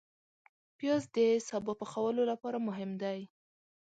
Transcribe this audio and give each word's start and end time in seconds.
پیاز 0.77 1.03
د 1.15 1.17
سابه 1.47 1.73
پخولو 1.81 2.21
لپاره 2.31 2.57
مهم 2.67 2.91
دی 3.01 3.19